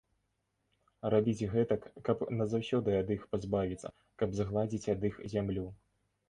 [1.13, 3.93] Рабіць гэтак, каб назаўсёды ад іх пазбавіцца,
[4.23, 5.69] каб згладзіць ад іх зямлю.